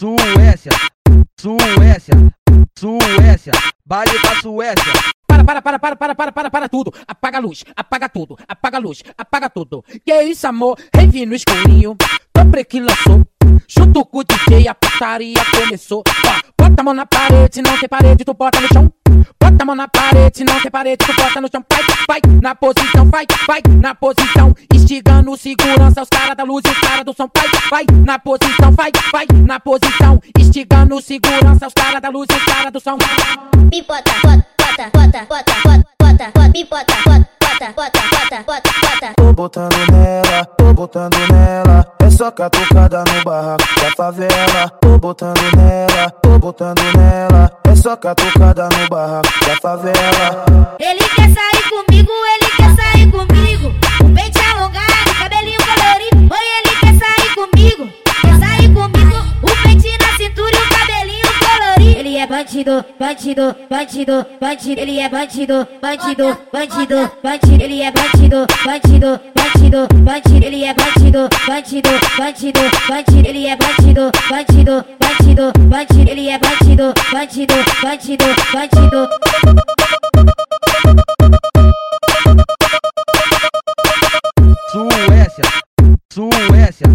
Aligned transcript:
Suécia, 0.00 0.72
Suécia, 1.38 2.14
Suécia, 2.74 3.52
baile 3.84 4.18
da 4.22 4.40
Suécia. 4.40 4.92
Para, 5.26 5.44
para, 5.44 5.60
para, 5.60 5.78
para, 5.78 5.94
para, 5.94 6.14
para, 6.14 6.32
para, 6.32 6.50
para 6.50 6.68
tudo. 6.70 6.90
Apaga 7.06 7.36
a 7.36 7.40
luz, 7.42 7.64
apaga 7.76 8.08
tudo, 8.08 8.34
apaga 8.48 8.78
a 8.78 8.80
luz, 8.80 9.02
apaga 9.18 9.50
tudo. 9.50 9.84
Que 10.02 10.22
isso, 10.22 10.46
amor? 10.46 10.78
Revi 10.94 11.26
no 11.26 11.34
escurinho, 11.34 11.98
tô 12.32 12.64
que 12.64 12.80
lançou. 12.80 13.26
Junto 13.68 14.06
com 14.06 14.20
o 14.20 14.24
DJ, 14.24 14.68
a 14.68 14.74
putaria 14.74 15.44
começou. 15.54 16.02
Ó, 16.26 16.40
bota 16.56 16.80
a 16.80 16.82
mão 16.82 16.94
na 16.94 17.04
parede, 17.04 17.60
não 17.60 17.78
tem 17.78 17.86
parede, 17.86 18.24
tu 18.24 18.32
bota 18.32 18.58
no 18.58 18.68
chão. 18.68 18.99
Bota 19.40 19.62
a 19.62 19.64
mão 19.64 19.74
na 19.74 19.88
parede, 19.88 20.44
não 20.44 20.60
tem 20.60 20.70
parede, 20.70 20.98
tu 20.98 21.14
bota 21.14 21.40
no 21.40 21.48
chão, 21.50 21.64
vai, 21.68 21.82
vai, 22.08 22.40
na 22.42 22.54
posição, 22.54 23.10
vai, 23.10 23.26
vai, 23.46 23.60
na 23.80 23.94
posição. 23.94 24.54
Estigando 24.74 25.36
segurança, 25.36 26.02
os 26.02 26.08
caras 26.08 26.36
da 26.36 26.44
luz 26.44 26.62
e 26.66 26.70
os 26.70 26.78
caras 26.78 27.04
do 27.04 27.12
som, 27.12 27.28
vai, 27.34 27.48
vai, 27.70 27.96
na 28.04 28.18
posição, 28.18 28.72
vai, 28.72 28.90
vai, 29.12 29.26
na 29.46 29.60
posição. 29.60 30.20
Estigando 30.38 31.00
segurança, 31.00 31.66
os 31.66 31.74
caras 31.74 32.00
da 32.00 32.08
luz 32.08 32.26
e 32.30 32.36
os 32.36 32.44
caras 32.44 32.72
do 32.72 32.80
som. 32.80 32.98
Pipota, 33.70 34.12
bota, 34.22 34.46
bota, 34.62 34.90
bota, 34.92 35.26
bota, 35.28 35.54
bota, 35.62 35.84
bota, 35.98 36.30
bota, 36.34 36.52
pipota, 36.52 36.94
bota, 37.04 37.28
bota, 37.48 37.72
bota, 37.72 38.00
bota, 38.16 38.42
bota, 38.46 38.70
bota. 38.80 39.14
Tô 39.16 39.32
botando 39.32 39.92
nela, 39.92 40.44
tô 40.56 40.72
botando 40.74 41.16
nela. 41.30 41.86
É 42.00 42.10
só 42.10 42.30
catucada 42.30 43.04
no 43.04 43.24
barraco 43.24 43.64
da 43.80 43.90
favela. 43.96 44.68
Tô 44.80 44.98
botando 44.98 45.40
nela, 45.56 46.10
tô 46.22 46.38
botando 46.38 46.82
nela. 46.96 47.59
Só 47.82 47.96
catucada 47.96 48.68
no 48.68 48.88
barraco 48.90 49.28
da 49.46 49.56
favela. 49.56 50.76
Ele 50.78 51.00
quer 51.00 51.30
sair 51.30 51.62
comigo, 51.70 52.12
ele 52.34 52.50
quer 52.54 52.76
sair 52.76 53.10
comigo. 53.10 53.74
O 54.04 54.14
peito 54.14 54.38
alongado, 54.38 55.14
cabelinho 55.18 55.58
colorido. 55.58 56.34
Oi, 56.34 56.46
ele 56.58 56.76
quer 56.76 56.94
sair 56.98 57.34
comigo, 57.34 57.88
quer 58.20 58.38
sair 58.38 58.68
comigo. 58.74 59.16
O 59.42 59.62
peitinho 59.62 59.98
na 59.98 60.16
cintura 60.18 60.52
e 60.54 60.58
o 60.58 60.68
cabelinho 60.68 61.26
colorido. 61.38 61.98
Ele 61.98 62.16
é 62.18 62.26
bandido, 62.26 62.84
bandido, 62.98 63.56
bandido, 63.70 64.26
bandido. 64.38 64.80
Ele 64.80 65.00
é 65.00 65.08
bandido, 65.08 65.68
bandido, 65.80 66.38
bandido, 66.52 67.10
bandido. 67.22 67.62
Ele 67.64 67.80
é 67.80 67.90
bandido, 67.90 68.46
bandido, 68.62 69.20
bandido, 69.34 69.39
bandido. 69.70 70.44
Ele 70.44 70.64
é 70.64 70.74
bandido, 70.74 71.28
bandido, 71.46 71.90
bandido, 72.18 72.60
bandido. 72.88 73.28
Ele 73.28 73.46
é 73.46 73.56
bandido, 73.56 74.10
bandido, 74.28 74.84
bandido, 74.98 75.52
bandido. 75.68 76.10
Ele 76.10 76.28
é 76.28 76.38
bandido, 76.38 76.94
bandido, 77.12 77.54
bandido, 77.82 78.24
bandido. 78.52 79.08
Suécia, 84.72 85.44
Suécia, 86.12 86.86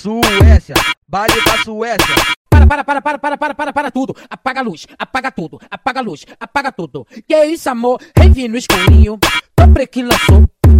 Suécia, 0.00 0.74
baile 1.08 1.42
da 1.44 1.58
Suécia. 1.64 2.14
Para, 2.50 2.66
para, 2.66 2.84
para, 2.84 3.00
para, 3.00 3.18
para, 3.18 3.36
para, 3.38 3.54
para, 3.54 3.72
para 3.72 3.90
tudo. 3.90 4.14
Apaga 4.28 4.60
a 4.60 4.62
luz, 4.62 4.86
apaga 4.98 5.30
tudo, 5.30 5.58
apaga 5.70 6.00
a 6.00 6.02
luz, 6.02 6.26
apaga 6.38 6.72
tudo. 6.72 7.06
Que 7.26 7.44
isso, 7.46 7.70
amor? 7.70 8.00
Revi 8.16 8.48
no 8.48 8.56
escurinho, 8.56 9.18
tô 9.56 9.86
que 9.90 10.02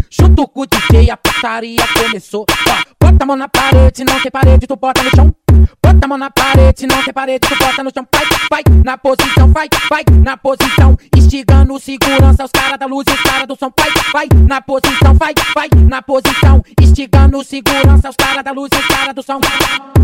Chuta 0.08 0.42
o 0.42 0.48
cu 0.48 0.66
de 0.66 0.80
feia, 0.82 1.16
putaria 1.16 1.84
começou. 1.94 2.44
Tá. 2.46 2.84
Bota 3.02 3.24
a 3.24 3.26
mão 3.26 3.36
na 3.36 3.48
parede, 3.48 4.04
não 4.04 4.20
tem 4.20 4.30
parede, 4.30 4.66
tu 4.66 4.76
bota 4.76 5.02
no 5.02 5.10
chão. 5.10 5.34
Bota 5.82 5.98
a 6.04 6.08
mão 6.08 6.18
na 6.18 6.30
parede, 6.30 6.86
não 6.86 7.02
tem 7.02 7.12
parede, 7.12 7.48
tu 7.48 7.56
bota 7.56 7.82
no 7.82 7.90
chão. 7.92 8.06
Vai, 8.12 8.24
vai, 8.50 8.82
na 8.84 8.96
posição, 8.96 9.52
vai, 9.52 9.68
vai, 9.88 10.04
na 10.22 10.36
posição. 10.36 10.96
Instigando 11.16 11.78
segurança, 11.78 12.44
os 12.44 12.50
caras 12.50 12.78
da 12.78 12.86
luz 12.86 13.04
e 13.08 13.12
os 13.12 13.22
caras 13.22 13.46
do 13.46 13.56
som. 13.56 13.72
Vai, 13.76 13.90
vai, 14.12 14.38
na 14.46 14.60
posição, 14.60 15.14
vai, 15.14 15.34
vai, 15.54 15.68
na 15.88 16.02
posição. 16.02 16.62
Instigando 16.80 17.44
segurança, 17.44 18.10
os 18.10 18.16
caras 18.16 18.44
da 18.44 18.52
luz 18.52 18.70
e 18.72 18.76
os 18.76 18.86
caras 18.86 19.14
do 19.14 19.22
som. 19.22 19.40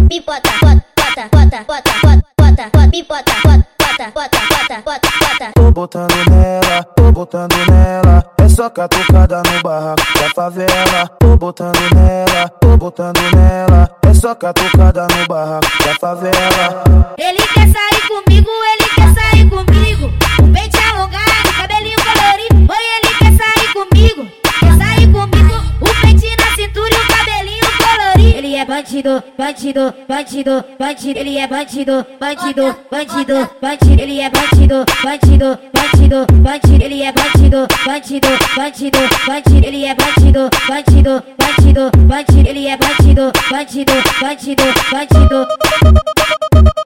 Pipota, 0.08 0.50
bota, 0.60 0.84
bota, 1.06 1.28
bota, 1.32 1.64
bota, 1.66 1.96
bota, 2.38 2.70
bota, 2.70 2.70
bota, 3.08 3.36
bota, 3.44 3.66
bota, 3.94 4.12
bota, 4.12 4.42
bota, 4.52 4.82
bota, 4.84 5.08
bota. 5.20 5.52
Tô 5.54 5.70
botando 5.70 6.30
nela, 6.30 6.84
tô 6.84 7.12
botando 7.12 7.56
nela. 7.68 8.35
É 8.46 8.48
só 8.48 8.70
catucada 8.70 9.42
no 9.42 9.60
barraco 9.60 10.02
da 10.20 10.30
favela. 10.32 11.08
Tô 11.18 11.36
botando 11.36 11.80
nela, 11.92 12.48
tô 12.60 12.76
botando 12.76 13.18
nela. 13.34 13.90
É 14.02 14.14
só 14.14 14.36
catucada 14.36 15.04
no 15.18 15.26
barraco 15.26 15.66
da 15.84 15.94
favela. 15.98 17.12
Ele 17.18 17.38
quer 17.38 17.68
sair 17.72 18.00
comigo, 18.06 18.48
ele 18.48 18.88
quer 18.94 19.14
sair 19.14 19.50
comigo. 19.50 19.95
Bandido, 28.76 29.24
bandido, 29.38 29.94
bandido, 30.06 30.64
bandido. 30.78 31.18
Ele 31.18 31.38
é 31.38 31.46
bandido, 31.46 32.06
bandido, 32.20 32.76
bandido, 32.90 33.50
bandido. 33.60 34.02
Ele 34.02 34.20
é 34.20 34.28
bandido, 34.28 34.84
bandido, 35.02 35.58
bandido, 35.72 36.26
bandido. 36.42 36.84
Ele 36.84 37.02
é 37.02 37.12
bandido, 37.12 37.66
bandido, 37.86 38.28
bandido, 38.54 38.98
bandido. 39.26 39.66
Ele 39.66 39.84
é 39.86 39.94
bandido, 39.94 40.50
bandido, 40.68 41.22
bandido, 41.38 41.90
bandido. 42.06 42.48
Ele 42.48 42.66
é 42.66 42.76
bandido, 42.76 43.32
bandido, 43.50 43.92
bandido, 44.20 44.64
bandido. 44.92 46.85